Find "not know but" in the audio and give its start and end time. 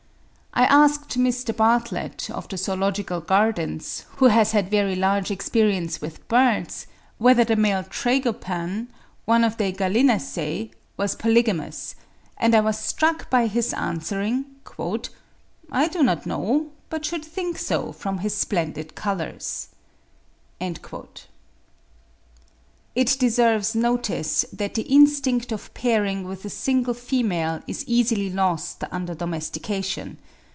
16.03-17.05